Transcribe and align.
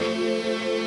Música 0.00 0.77